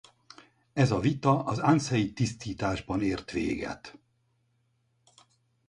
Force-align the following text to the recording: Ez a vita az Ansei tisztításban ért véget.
Ez 0.73 0.91
a 0.91 0.99
vita 0.99 1.43
az 1.43 1.59
Ansei 1.59 2.13
tisztításban 2.13 3.01
ért 3.01 3.31
véget. 3.31 3.97